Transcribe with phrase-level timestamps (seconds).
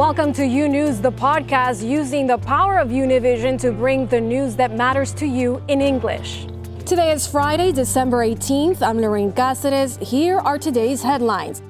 [0.00, 4.56] Welcome to U News, the podcast using the power of Univision to bring the news
[4.56, 6.46] that matters to you in English.
[6.86, 8.80] Today is Friday, December 18th.
[8.80, 10.02] I'm Lorraine Cáceres.
[10.02, 11.60] Here are today's headlines.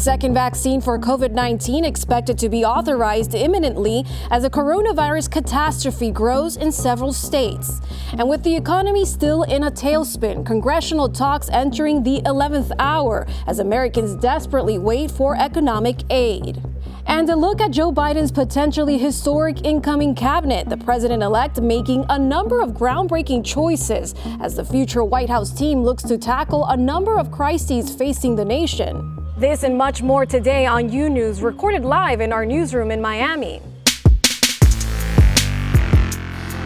[0.00, 6.10] The second vaccine for COVID 19 expected to be authorized imminently as a coronavirus catastrophe
[6.10, 7.82] grows in several states.
[8.12, 13.58] And with the economy still in a tailspin, congressional talks entering the 11th hour as
[13.58, 16.62] Americans desperately wait for economic aid.
[17.04, 22.18] And a look at Joe Biden's potentially historic incoming cabinet, the president elect making a
[22.18, 27.18] number of groundbreaking choices as the future White House team looks to tackle a number
[27.18, 29.19] of crises facing the nation.
[29.40, 33.62] This and much more today on U News, recorded live in our newsroom in Miami.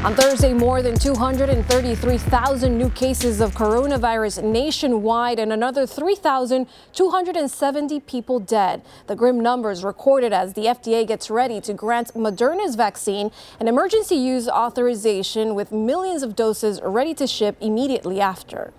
[0.03, 8.83] On Thursday, more than 233,000 new cases of coronavirus nationwide and another 3,270 people dead.
[9.07, 14.17] The grim numbers recorded as the FDA gets ready to grant Moderna's vaccine an emergency
[14.17, 18.73] use authorization with millions of doses ready to ship immediately after.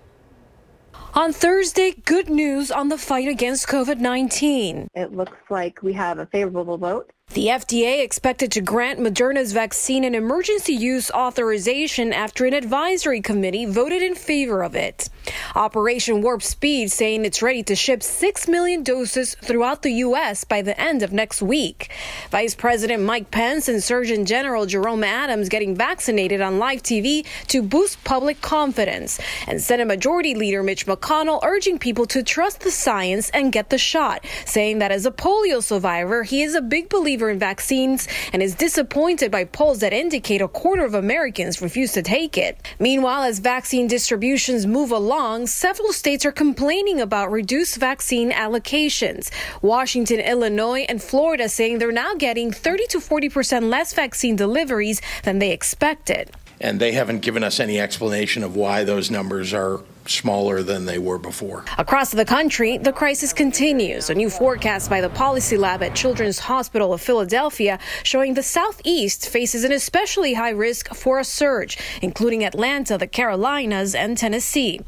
[1.16, 4.90] On Thursday, good news on the fight against COVID 19.
[4.94, 10.06] It looks like we have a favorable vote the FDA expected to grant Moderna's vaccine
[10.06, 15.10] an emergency use authorization after an advisory committee voted in favor of it.
[15.56, 20.44] Operation Warp Speed saying it's ready to ship 6 million doses throughout the U.S.
[20.44, 21.92] by the end of next week.
[22.30, 27.62] Vice President Mike Pence and Surgeon General Jerome Adams getting vaccinated on live TV to
[27.62, 29.20] boost public confidence.
[29.48, 33.78] And Senate Majority Leader Mitch McConnell urging people to trust the science and get the
[33.78, 38.44] shot, saying that as a polio survivor, he is a big believer in vaccines and
[38.44, 42.58] is disappointed by polls that indicate a quarter of Americans refuse to take it.
[42.80, 49.32] Meanwhile, as vaccine distributions move along, several states are complaining about reduced vaccine allocations.
[49.62, 55.02] Washington, Illinois, and Florida saying they're now getting 30 to 40 percent less vaccine deliveries
[55.24, 56.32] than they expected.
[56.60, 61.00] And they haven't given us any explanation of why those numbers are smaller than they
[61.00, 61.66] were before.
[61.78, 64.10] Across the country, the crisis continues.
[64.10, 69.30] A new forecast by the Policy Lab at Children's Hospital of Philadelphia showing the Southeast
[69.30, 74.82] faces an especially high risk for a surge, including Atlanta, the Carolinas, and Tennessee.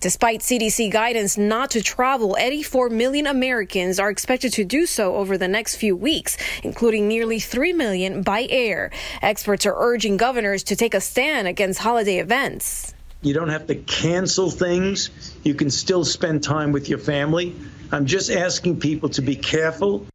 [0.00, 5.38] Despite CDC guidance not to travel, 84 million Americans are expected to do so over
[5.38, 8.90] the next few weeks, including nearly 3 million by air.
[9.22, 12.94] Experts are urging governors to take a stand against holiday events.
[13.24, 15.08] You don't have to cancel things.
[15.42, 17.56] You can still spend time with your family.
[17.90, 20.06] I'm just asking people to be careful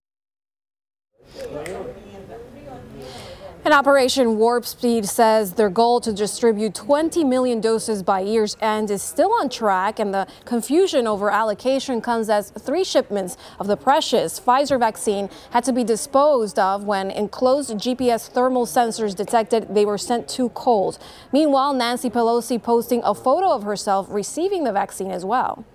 [3.65, 8.89] And Operation Warp Speed says their goal to distribute 20 million doses by year's end
[8.89, 13.75] is still on track, and the confusion over allocation comes as three shipments of the
[13.75, 19.85] precious Pfizer vaccine had to be disposed of when enclosed GPS thermal sensors detected they
[19.85, 20.97] were sent too cold.
[21.33, 25.65] Meanwhile, Nancy Pelosi posting a photo of herself receiving the vaccine as well.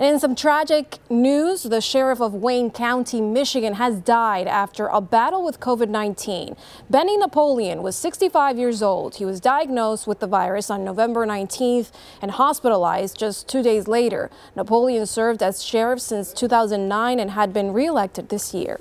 [0.00, 5.02] And in some tragic news, the sheriff of Wayne County, Michigan, has died after a
[5.02, 6.56] battle with COVID 19.
[6.88, 9.16] Benny Napoleon was 65 years old.
[9.16, 11.90] He was diagnosed with the virus on November 19th
[12.22, 14.30] and hospitalized just two days later.
[14.56, 18.80] Napoleon served as sheriff since 2009 and had been reelected this year.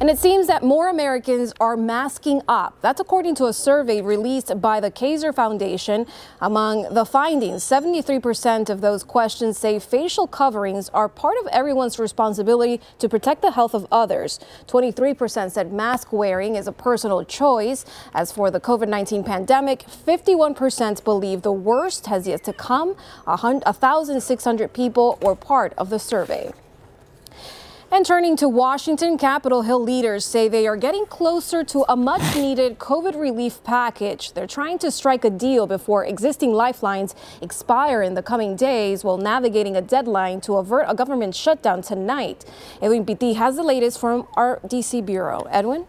[0.00, 2.74] And it seems that more Americans are masking up.
[2.80, 6.06] That's according to a survey released by the Kaiser Foundation.
[6.40, 12.80] Among the findings, 73% of those questions say facial coverings are part of everyone's responsibility
[12.98, 14.40] to protect the health of others.
[14.68, 17.84] 23% said mask wearing is a personal choice.
[18.14, 22.96] As for the COVID 19 pandemic, 51% believe the worst has yet to come.
[23.26, 26.50] 1,600 people were part of the survey.
[27.92, 32.36] And turning to Washington, Capitol Hill leaders say they are getting closer to a much
[32.36, 34.32] needed COVID relief package.
[34.32, 39.18] They're trying to strike a deal before existing lifelines expire in the coming days while
[39.18, 42.44] navigating a deadline to avert a government shutdown tonight.
[42.80, 45.48] Edwin Pitti has the latest from our DC bureau.
[45.50, 45.86] Edwin?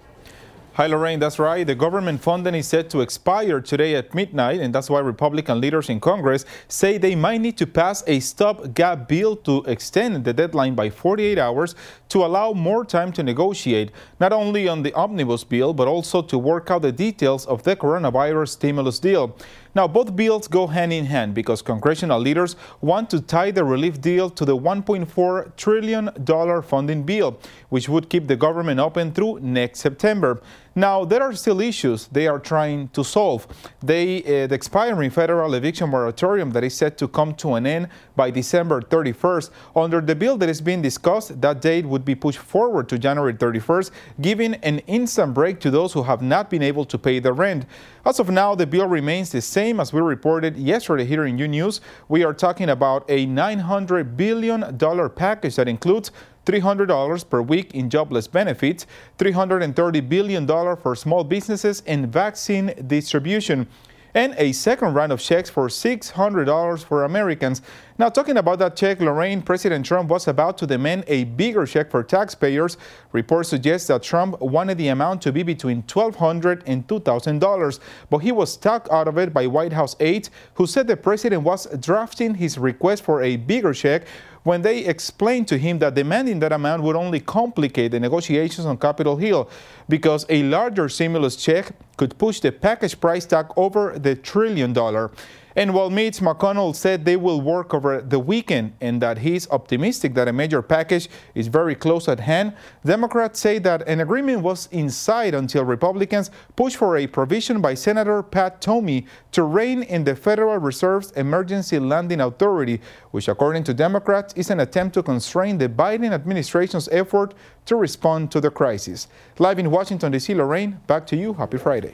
[0.76, 1.20] Hi, Lorraine.
[1.20, 1.68] That's right.
[1.68, 5.90] The government funding is set to expire today at midnight, and that's why Republican leaders
[5.90, 10.74] in Congress say they might need to pass a stopgap bill to extend the deadline
[10.74, 11.76] by 48 hours
[12.08, 13.92] to allow more time to negotiate,
[14.22, 17.76] not only on the omnibus bill, but also to work out the details of the
[17.76, 19.36] coronavirus stimulus deal.
[19.74, 24.02] Now, both bills go hand in hand because congressional leaders want to tie the relief
[24.02, 27.40] deal to the $1.4 trillion funding bill,
[27.70, 30.42] which would keep the government open through next September.
[30.74, 33.46] Now, there are still issues they are trying to solve.
[33.84, 37.90] They, uh, the expiring federal eviction moratorium that is set to come to an end
[38.16, 39.50] by December 31st.
[39.76, 43.34] Under the bill that is being discussed, that date would be pushed forward to January
[43.34, 43.92] 31st,
[44.22, 47.66] giving an instant break to those who have not been able to pay the rent.
[48.06, 51.50] As of now, the bill remains the same as we reported yesterday here in U
[51.50, 51.82] News.
[52.08, 54.80] We are talking about a $900 billion
[55.10, 56.12] package that includes
[56.52, 58.86] $300 per week in jobless benefits,
[59.18, 63.68] $330 billion for small businesses and vaccine distribution
[64.14, 67.62] and a second round of checks for $600 for Americans.
[68.02, 71.92] Now, talking about that check, Lorraine, President Trump was about to demand a bigger check
[71.92, 72.76] for taxpayers.
[73.12, 78.32] Reports suggest that Trump wanted the amount to be between $1,200 and $2,000, but he
[78.32, 82.34] was talked out of it by White House aides who said the president was drafting
[82.34, 84.08] his request for a bigger check
[84.42, 88.80] when they explained to him that demanding that amount would only complicate the negotiations on
[88.80, 89.48] Capitol Hill
[89.88, 95.12] because a larger stimulus check could push the package price tag over the trillion dollar.
[95.56, 100.14] And while Mitch McConnell said they will work over the weekend and that he's optimistic
[100.14, 102.54] that a major package is very close at hand,
[102.86, 107.74] Democrats say that an agreement was in sight until Republicans pushed for a provision by
[107.74, 112.80] Senator Pat Toomey to rein in the Federal Reserve's Emergency Lending Authority,
[113.12, 117.34] which, according to Democrats, is an attempt to constrain the Biden administration's effort
[117.66, 119.08] to respond to the crisis.
[119.40, 121.34] Live in Washington, D.C., Lorraine, back to you.
[121.34, 121.94] Happy Friday.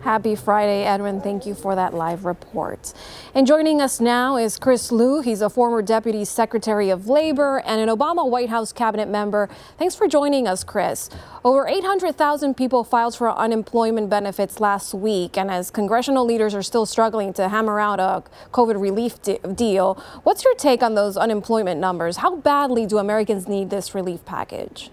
[0.00, 1.20] Happy Friday, Edwin.
[1.20, 2.92] Thank you for that live report.
[3.34, 5.22] And joining us now is Chris Lu.
[5.22, 9.48] He's a former Deputy Secretary of Labor and an Obama White House cabinet member.
[9.78, 11.08] Thanks for joining us, Chris.
[11.44, 15.38] Over 800,000 people filed for unemployment benefits last week.
[15.38, 19.94] And as congressional leaders are still struggling to hammer out a COVID relief de deal,
[20.22, 22.18] what's your take on those unemployment numbers?
[22.18, 24.90] How badly do Americans need this relief package?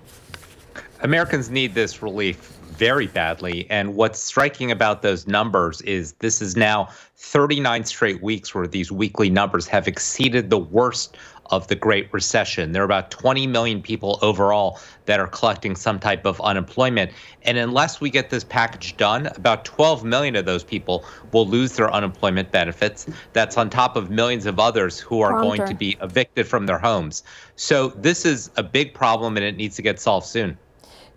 [1.02, 3.68] Americans need this relief very badly.
[3.70, 8.92] And what's striking about those numbers is this is now 39 straight weeks where these
[8.92, 11.16] weekly numbers have exceeded the worst
[11.52, 12.72] of the Great Recession.
[12.72, 17.12] There are about 20 million people overall that are collecting some type of unemployment.
[17.44, 21.76] And unless we get this package done, about 12 million of those people will lose
[21.76, 23.06] their unemployment benefits.
[23.34, 26.80] That's on top of millions of others who are going to be evicted from their
[26.80, 27.22] homes.
[27.58, 30.58] So this is a big problem and it needs to get solved soon.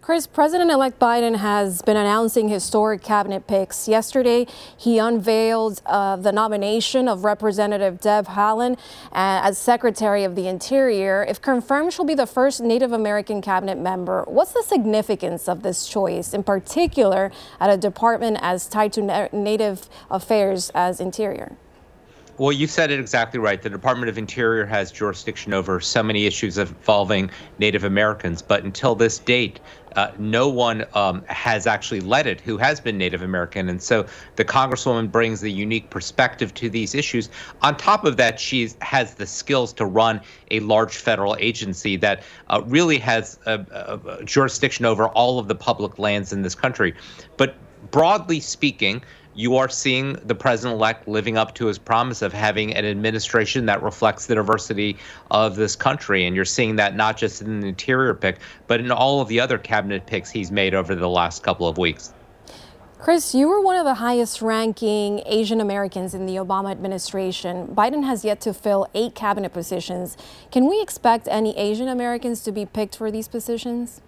[0.05, 3.89] Chris, President elect Biden has been announcing historic cabinet picks.
[3.89, 4.47] Yesterday,
[4.77, 8.75] he unveiled uh, the nomination of Representative Deb Haaland
[9.13, 11.25] uh, as Secretary of the Interior.
[11.27, 14.25] If confirmed, she'll be the first Native American cabinet member.
[14.29, 19.29] What's the significance of this choice, in particular at a department as tied to na
[19.33, 21.57] Native affairs as Interior?
[22.37, 23.63] Well, you said it exactly right.
[23.63, 28.97] The Department of Interior has jurisdiction over so many issues involving Native Americans, but until
[28.97, 29.61] this date,
[29.95, 33.69] uh, no one um, has actually led it who has been Native American.
[33.69, 34.05] And so
[34.35, 37.31] the Congresswoman brings the unique perspective to these issues.
[37.63, 40.21] On top of that, she has the skills to run
[40.51, 45.55] a large federal agency that uh, really has a, a, jurisdiction over all of the
[45.55, 46.95] public lands in this country.
[47.37, 47.55] But
[47.93, 49.05] broadly speaking,
[49.35, 53.67] you are seeing the president elect living up to his promise of having an administration
[53.67, 54.97] that reflects the diversity
[55.31, 56.27] of this country.
[56.27, 59.41] And you're seeing that not just in the interior pick, but in all of the
[59.41, 62.13] other cabinet picks he's made over the last couple of weeks.
[63.05, 67.67] Chris, you were one of the highest ranking Asian Americans in the Obama administration.
[67.67, 70.17] Biden has yet to fill eight cabinet positions.
[70.51, 74.01] Can we expect any Asian Americans to be picked for these positions?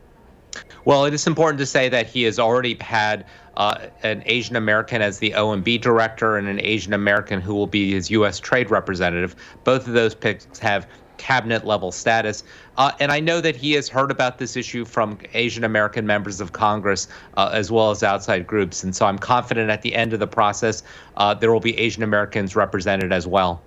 [0.85, 3.25] Well, it is important to say that he has already had
[3.57, 7.93] uh, an Asian American as the OMB director and an Asian American who will be
[7.93, 8.39] his U.S.
[8.39, 9.35] trade representative.
[9.65, 10.87] Both of those picks have
[11.17, 12.45] cabinet level status.
[12.77, 16.41] Uh, and I know that he has heard about this issue from Asian American members
[16.41, 18.85] of Congress uh, as well as outside groups.
[18.85, 20.83] And so I'm confident at the end of the process,
[21.17, 23.63] uh, there will be Asian Americans represented as well.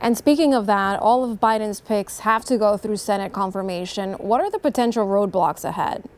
[0.00, 4.14] And speaking of that, all of Biden's picks have to go through Senate confirmation.
[4.14, 6.08] What are the potential roadblocks ahead?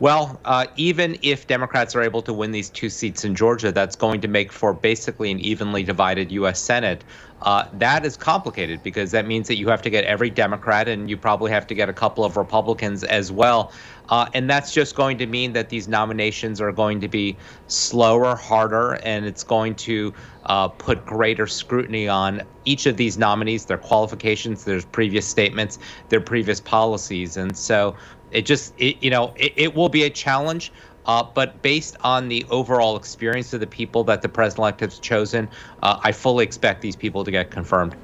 [0.00, 3.96] Well, uh, even if Democrats are able to win these two seats in Georgia, that's
[3.96, 6.58] going to make for basically an evenly divided U.S.
[6.58, 7.04] Senate.
[7.42, 11.10] Uh, that is complicated because that means that you have to get every Democrat and
[11.10, 13.72] you probably have to get a couple of Republicans as well.
[14.10, 17.36] Uh, and that's just going to mean that these nominations are going to be
[17.68, 20.12] slower, harder, and it's going to
[20.44, 26.20] uh, put greater scrutiny on each of these nominees, their qualifications, their previous statements, their
[26.20, 27.36] previous policies.
[27.36, 27.96] And so
[28.30, 30.72] it just, it, you know, it, it will be a challenge.
[31.06, 34.98] Uh, but based on the overall experience of the people that the president elect has
[34.98, 35.48] chosen,
[35.82, 37.96] uh, I fully expect these people to get confirmed.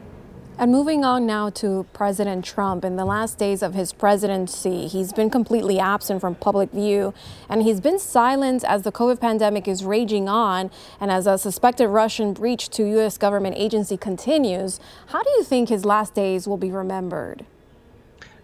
[0.58, 2.82] And moving on now to President Trump.
[2.82, 7.12] In the last days of his presidency, he's been completely absent from public view,
[7.50, 11.88] and he's been silent as the COVID pandemic is raging on and as a suspected
[11.88, 13.18] Russian breach to U.S.
[13.18, 14.80] government agency continues.
[15.08, 17.44] How do you think his last days will be remembered?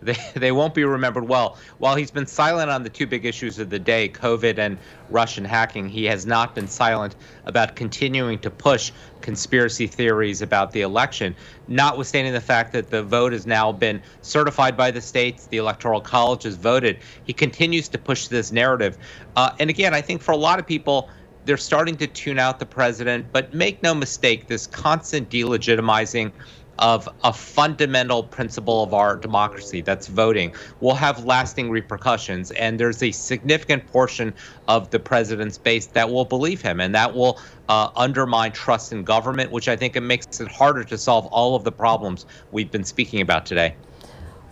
[0.05, 1.57] they, they won't be remembered well.
[1.79, 4.77] While he's been silent on the two big issues of the day, COVID and
[5.11, 7.15] Russian hacking, he has not been silent
[7.47, 8.91] about continuing to push
[9.21, 11.37] conspiracy theories about the election,
[11.69, 16.01] notwithstanding the fact that the vote has now been certified by the states, the Electoral
[16.01, 16.99] College has voted.
[17.23, 18.99] He continues to push this narrative.
[19.37, 21.09] Uh, and again, I think for a lot of people,
[21.45, 26.33] they're starting to tune out the president, but make no mistake, this constant delegitimizing
[26.79, 33.03] of a fundamental principle of our democracy that's voting will have lasting repercussions and there's
[33.03, 34.33] a significant portion
[34.69, 37.39] of the president's base that will believe him and that will
[37.69, 41.55] uh, undermine trust in government which i think it makes it harder to solve all
[41.55, 43.75] of the problems we've been speaking about today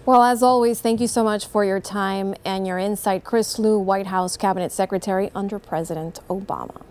[0.06, 3.22] well, as always, thank you so much for your time and your insight.
[3.22, 6.82] Chris Lu, White House Cabinet Secretary under President Obama.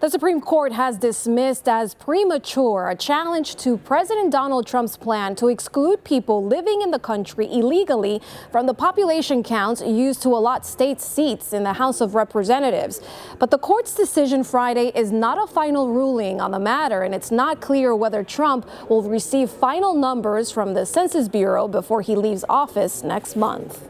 [0.00, 5.48] The Supreme Court has dismissed as premature a challenge to President Donald Trump's plan to
[5.48, 11.00] exclude people living in the country illegally from the population counts used to allot state
[11.00, 13.00] seats in the House of Representatives.
[13.40, 17.32] But the court's decision Friday is not a final ruling on the matter, and it's
[17.32, 22.44] not clear whether Trump will receive final numbers from the Census Bureau before he leaves
[22.48, 23.88] office next month.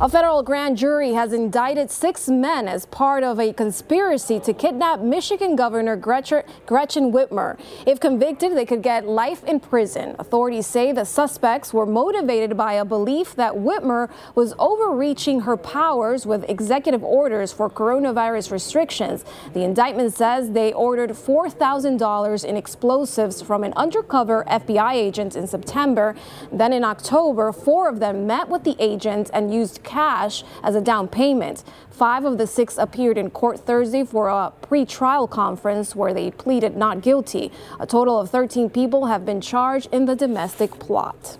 [0.00, 5.00] A federal grand jury has indicted six men as part of a conspiracy to kidnap
[5.00, 7.58] Michigan Governor Gretchen, Whitmer.
[7.84, 10.14] If convicted, they could get life in prison.
[10.20, 16.24] Authorities say the suspects were motivated by a belief that Whitmer was overreaching her powers
[16.24, 19.24] with executive orders for coronavirus restrictions.
[19.52, 26.14] The indictment says they ordered $4,000 in explosives from an undercover FBI agent in September.
[26.52, 30.80] Then in October, four of them met with the agent and used cash as a
[30.80, 31.64] down payment.
[31.90, 36.76] Five of the six appeared in court Thursday for a pre-trial conference where they pleaded
[36.76, 37.50] not guilty.
[37.80, 41.38] A total of 13 people have been charged in the domestic plot.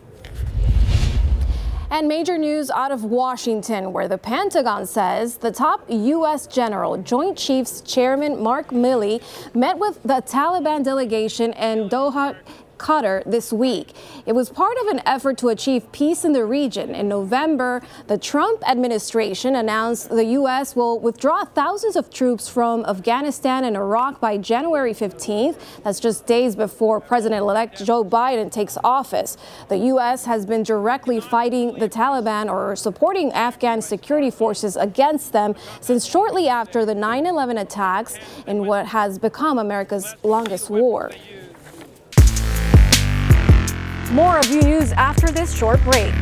[1.90, 6.47] And major news out of Washington, where the Pentagon says the top U.S.
[6.47, 9.23] General Joint Chiefs Chairman Mark Milley
[9.55, 12.37] met with the Taliban delegation in Doha
[12.78, 13.94] Qatar this week.
[14.26, 16.94] It was part of an effort to achieve peace in the region.
[16.94, 20.75] In November, the Trump administration announced the U.S.
[20.75, 25.56] will withdraw thousands of troops from Afghanistan and Iraq by January 15th.
[25.82, 29.37] That's just days before President elect Joe Biden takes office.
[29.68, 30.25] The U.S.
[30.25, 36.49] has been directly fighting the Taliban or supporting Afghan security forces against them since shortly
[36.49, 38.16] after the 9 11 attacks
[38.47, 41.11] in what has become America's longest war.
[44.11, 46.15] More of U News after this short break.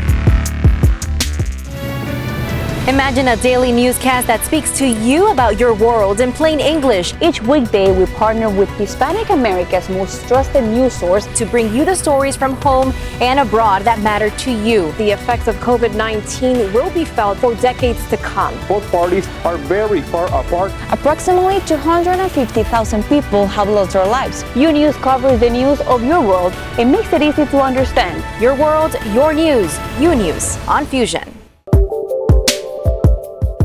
[2.88, 7.14] Imagine a daily newscast that speaks to you about your world in plain English.
[7.20, 11.96] Each weekday, we partner with Hispanic America's most trusted news source to bring you the
[11.96, 14.92] stories from home and abroad that matter to you.
[14.98, 18.54] The effects of COVID 19 will be felt for decades to come.
[18.68, 20.70] Both parties are very far apart.
[20.92, 24.44] Approximately 250,000 people have lost their lives.
[24.54, 28.22] U News covers the news of your world and makes it easy to understand.
[28.40, 29.76] Your world, your news.
[29.98, 31.35] U News on Fusion.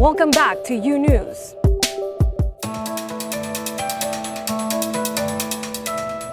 [0.02, 1.61] Welcome back to U News.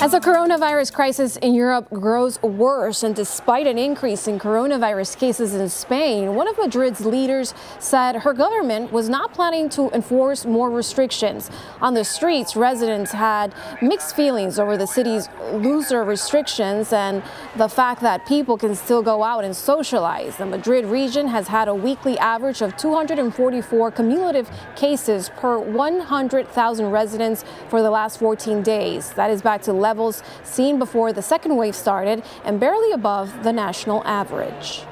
[0.00, 5.54] As the coronavirus crisis in Europe grows worse, and despite an increase in coronavirus cases
[5.54, 10.70] in Spain, one of Madrid's leaders said her government was not planning to enforce more
[10.70, 11.50] restrictions.
[11.80, 13.52] On the streets, residents had
[13.82, 17.20] mixed feelings over the city's looser restrictions and
[17.56, 20.36] the fact that people can still go out and socialize.
[20.36, 27.44] The Madrid region has had a weekly average of 244 cumulative cases per 100,000 residents
[27.68, 29.10] for the last 14 days.
[29.14, 33.52] That is back to levels seen before the second wave started and barely above the
[33.52, 34.82] national average.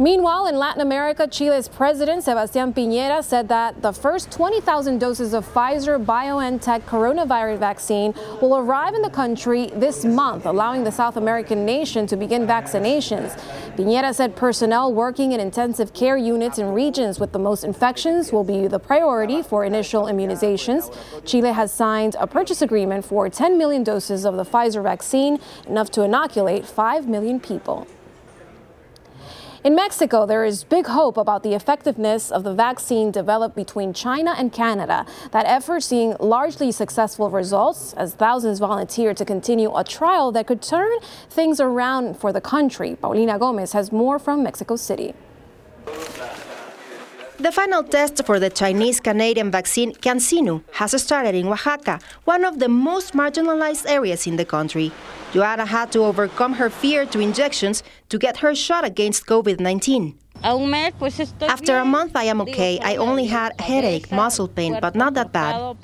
[0.00, 5.46] Meanwhile, in Latin America, Chile's President Sebastián Piñera said that the first 20,000 doses of
[5.46, 11.66] Pfizer BioNTech coronavirus vaccine will arrive in the country this month, allowing the South American
[11.66, 13.38] nation to begin vaccinations.
[13.76, 18.42] Piñera said personnel working in intensive care units in regions with the most infections will
[18.42, 20.90] be the priority for initial immunizations.
[21.26, 25.38] Chile has signed a purchase agreement for 10 million doses of the Pfizer vaccine,
[25.68, 27.86] enough to inoculate 5 million people.
[29.62, 34.34] In Mexico, there is big hope about the effectiveness of the vaccine developed between China
[34.38, 35.04] and Canada.
[35.32, 40.62] That effort seeing largely successful results as thousands volunteer to continue a trial that could
[40.62, 40.90] turn
[41.28, 42.96] things around for the country.
[42.96, 45.12] Paulina Gomez has more from Mexico City.
[47.40, 52.58] The final test for the Chinese Canadian vaccine CanSino has started in Oaxaca, one of
[52.58, 54.92] the most marginalized areas in the country.
[55.32, 60.18] Joanna had to overcome her fear to injections to get her shot against COVID 19.
[60.44, 62.78] After a month, I am okay.
[62.80, 65.76] I only had headache, muscle pain, but not that bad.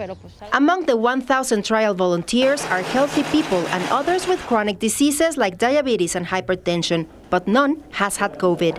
[0.52, 6.16] Among the 1,000 trial volunteers are healthy people and others with chronic diseases like diabetes
[6.16, 8.76] and hypertension, but none has had COVID.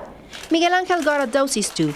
[0.52, 1.96] Miguel Angel got a doses too.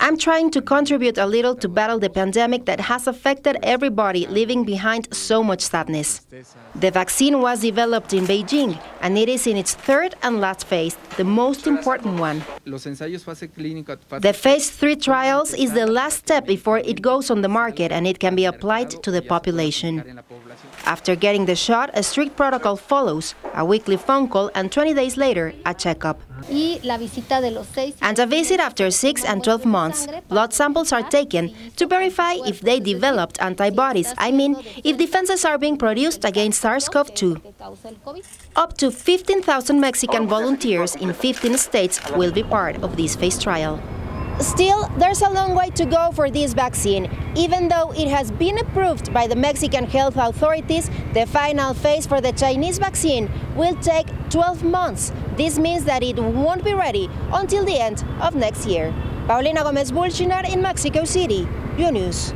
[0.00, 4.64] I'm trying to contribute a little to battle the pandemic that has affected everybody, leaving
[4.64, 6.26] behind so much sadness.
[6.74, 10.96] The vaccine was developed in Beijing, and it is in its third and last phase,
[11.16, 12.42] the most important one.
[12.64, 18.06] The phase 3 trials is the last step before it goes on the market and
[18.06, 20.20] it can be applied to the population.
[20.84, 25.16] After getting the shot, a strict protocol follows a weekly phone call and 20 days
[25.16, 26.20] later, a checkup.
[28.02, 30.06] And a visit after 6 and 12 months.
[30.28, 35.58] Blood samples are taken to verify if they developed antibodies, I mean, if defenses are
[35.58, 37.42] being produced against SARS CoV 2.
[38.54, 43.80] Up to 15,000 Mexican volunteers in 15 states will be part of this phase trial.
[44.40, 47.10] Still, there's a long way to go for this vaccine.
[47.34, 52.20] Even though it has been approved by the Mexican health authorities, the final phase for
[52.20, 55.10] the Chinese vaccine will take 12 months.
[55.36, 58.94] This means that it won't be ready until the end of next year.
[59.26, 62.34] Paulina Gomez Bulchinar in Mexico City, News.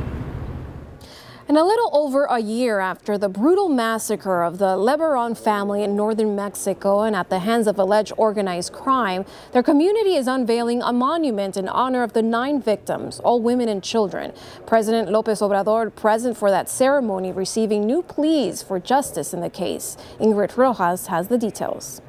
[1.51, 5.97] And a little over a year after the brutal massacre of the Lebaron family in
[5.97, 10.93] northern Mexico and at the hands of alleged organized crime, their community is unveiling a
[10.93, 14.31] monument in honor of the nine victims, all women and children.
[14.65, 19.97] President Lopez Obrador present for that ceremony, receiving new pleas for justice in the case.
[20.21, 22.01] Ingrid Rojas has the details.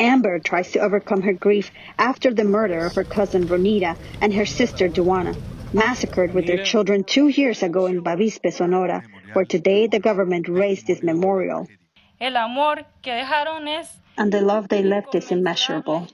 [0.00, 4.46] Amber tries to overcome her grief after the murder of her cousin Rhonita and her
[4.46, 5.36] sister Duana
[5.76, 9.04] massacred with their children two years ago in Bavispe, Sonora,
[9.34, 11.68] where today the government raised this memorial.
[12.18, 12.34] And
[14.32, 16.08] the love they left is immeasurable.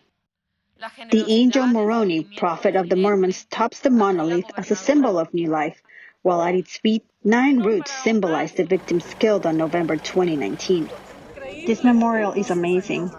[1.13, 5.49] The angel Moroni, prophet of the Mormons, tops the monolith as a symbol of new
[5.49, 5.81] life,
[6.23, 10.91] while at its feet, nine roots symbolize the victims killed on November 2019.
[11.69, 13.13] This memorial is amazing.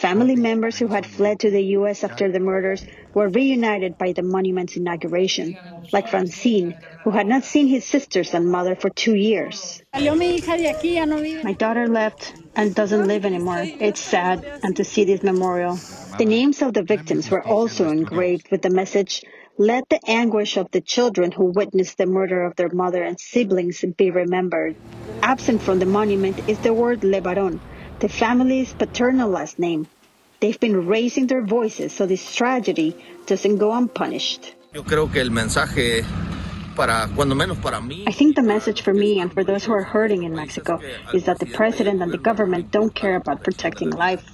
[0.00, 2.02] Family members who had fled to the U.S.
[2.04, 2.82] after the murders
[3.12, 5.58] were reunited by the monument's inauguration,
[5.92, 9.82] like Francine, who had not seen his sisters and mother for two years.
[9.92, 13.62] My daughter left and doesn't live anymore.
[13.62, 15.78] It's sad, and to see this memorial.
[16.16, 19.22] The names of the victims were also engraved with the message,
[19.58, 23.84] let the anguish of the children who witnessed the murder of their mother and siblings
[23.98, 24.76] be remembered.
[25.20, 27.60] Absent from the monument is the word Lebaron,
[28.00, 29.86] the family's paternal last name.
[30.40, 34.54] They've been raising their voices so this tragedy doesn't go unpunished.
[34.74, 34.80] I
[38.12, 40.80] think the message for me and for those who are hurting in Mexico
[41.12, 44.24] is that the president and the government don't care about protecting life.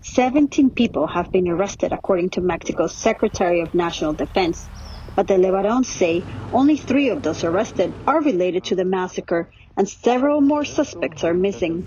[0.00, 4.68] 17 people have been arrested, according to Mexico's Secretary of National Defense.
[5.14, 9.88] But the Lebarons say only three of those arrested are related to the massacre and
[9.88, 11.86] several more suspects are missing.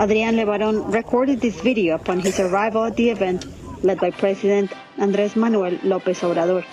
[0.00, 3.46] Adrian Lebaron recorded this video upon his arrival at the event
[3.84, 6.64] led by President Andrés Manuel López Obrador.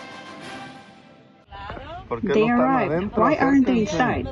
[2.23, 3.15] They arrived.
[3.15, 4.25] Why aren't they inside?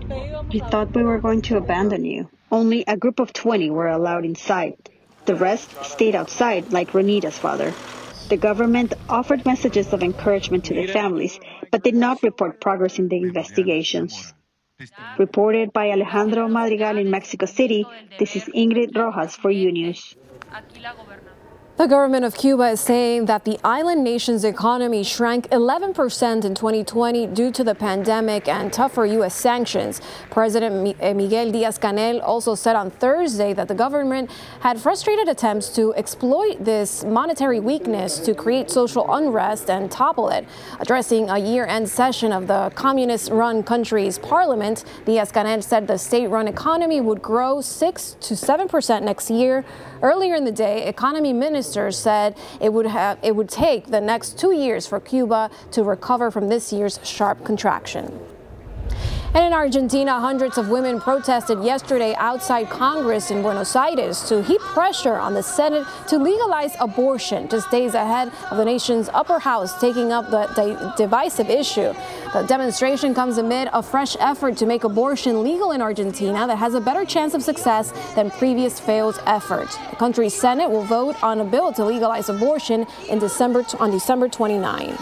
[0.51, 2.29] We thought we were going to abandon you.
[2.51, 4.89] Only a group of 20 were allowed inside.
[5.25, 7.73] The rest stayed outside, like Rhonita's father.
[8.29, 11.39] The government offered messages of encouragement to the families,
[11.71, 14.33] but did not report progress in the investigations.
[15.17, 17.83] Reported by Alejandro Madrigal in Mexico City,
[18.19, 20.15] this is Ingrid Rojas for UNews.
[21.77, 27.27] The government of Cuba is saying that the island nation's economy shrank 11% in 2020
[27.27, 29.35] due to the pandemic and tougher U.S.
[29.35, 30.01] sanctions.
[30.31, 35.93] President eh, Miguel Diaz-Canel also said on Thursday that the government had frustrated attempts to
[35.93, 40.47] exploit this monetary weakness to create social unrest and topple it.
[40.79, 47.21] Addressing a year-end session of the communist-run country's parliament, Diaz-Canel said the state-run economy would
[47.21, 49.63] grow 6 to 7% next year.
[50.01, 54.37] Earlier in the day, economy minister said it would have it would take the next
[54.37, 58.19] two years for Cuba to recover from this year's sharp contraction.
[59.33, 64.61] And in Argentina, hundreds of women protested yesterday outside Congress in Buenos Aires to heap
[64.61, 69.79] pressure on the Senate to legalize abortion, just days ahead of the nation's upper house
[69.79, 71.93] taking up the, the divisive issue.
[72.33, 76.73] The demonstration comes amid a fresh effort to make abortion legal in Argentina that has
[76.73, 79.77] a better chance of success than previous failed efforts.
[79.89, 84.29] The country's Senate will vote on a bill to legalize abortion in December on December
[84.29, 84.97] 29.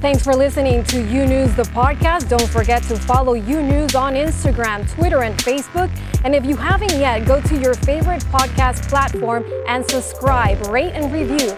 [0.00, 2.28] Thanks for listening to U News, the podcast.
[2.28, 5.90] Don't forget to follow U News on Instagram, Twitter, and Facebook.
[6.22, 11.12] And if you haven't yet, go to your favorite podcast platform and subscribe, rate, and
[11.12, 11.52] review